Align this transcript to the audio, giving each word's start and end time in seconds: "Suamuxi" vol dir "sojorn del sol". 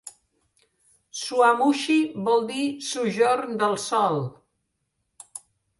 "Suamuxi" 1.23 1.99
vol 2.29 2.43
dir 2.49 2.65
"sojorn 2.89 3.63
del 3.65 3.79
sol". 3.89 4.21